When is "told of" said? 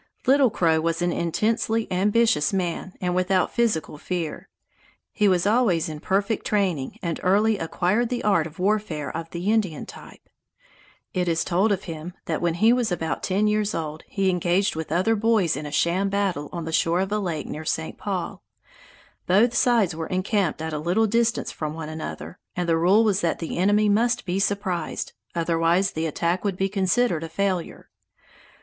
11.43-11.83